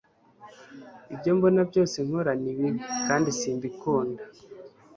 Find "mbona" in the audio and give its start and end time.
1.37-1.61